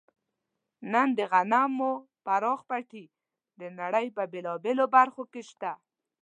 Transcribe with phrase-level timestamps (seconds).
[0.93, 1.91] نن د غنمو
[2.25, 3.03] پراخ پټي
[3.59, 5.71] د نړۍ په بېلابېلو برخو کې شته.